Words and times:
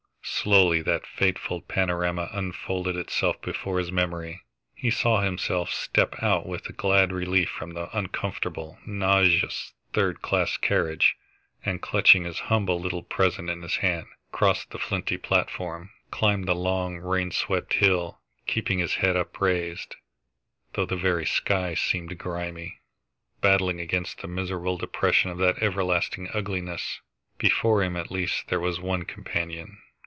Slowly 0.23 0.81
that 0.83 1.05
fateful 1.05 1.61
panorama 1.61 2.27
unfolded 2.31 2.95
itself 2.95 3.39
before 3.43 3.77
his 3.77 3.91
memory. 3.91 4.41
He 4.73 4.89
saw 4.89 5.21
himself 5.21 5.71
step 5.71 6.15
out 6.23 6.47
with 6.47 6.75
glad 6.77 7.11
relief 7.11 7.47
from 7.49 7.73
the 7.75 7.95
uncomfortable, 7.95 8.79
nauseous, 8.83 9.73
third 9.93 10.23
class 10.23 10.57
carriage, 10.57 11.15
and, 11.63 11.79
clutching 11.79 12.23
his 12.23 12.39
humble 12.39 12.79
little 12.79 13.03
present 13.03 13.51
in 13.51 13.61
his 13.61 13.77
hand, 13.77 14.07
cross 14.31 14.65
the 14.65 14.79
flinty 14.79 15.15
platform, 15.17 15.91
climb 16.09 16.45
the 16.45 16.55
long, 16.55 16.97
rain 16.97 17.29
swept 17.29 17.73
hill, 17.75 18.19
keeping 18.47 18.79
his 18.79 18.95
head 18.95 19.15
upraised, 19.15 19.95
though 20.73 20.85
the 20.87 20.95
very 20.95 21.25
sky 21.25 21.75
seemed 21.75 22.17
grimy, 22.17 22.79
battling 23.41 23.79
against 23.79 24.19
the 24.23 24.27
miserable 24.27 24.77
depression 24.77 25.29
of 25.29 25.37
that 25.37 25.61
everlasting 25.61 26.29
ugliness. 26.33 26.99
Before 27.37 27.83
him, 27.83 27.95
at 27.95 28.09
least, 28.11 28.47
there 28.47 28.59
was 28.61 28.77
his 28.77 28.83
one 28.83 29.03
companion. 29.05 29.77